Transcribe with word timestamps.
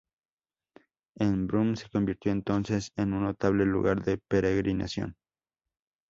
Embrun 1.19 1.77
se 1.77 1.87
convirtió 1.87 2.31
entonces 2.31 2.91
en 2.95 3.13
un 3.13 3.21
notable 3.21 3.65
lugar 3.65 4.03
de 4.03 4.17
peregrinación. 4.17 5.15